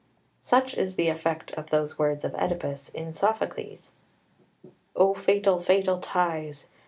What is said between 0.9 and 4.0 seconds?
the effect of those words of Oedipus in Sophocles